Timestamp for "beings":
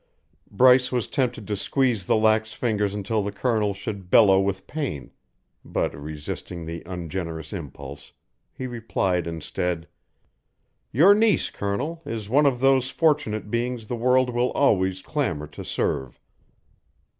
13.51-13.85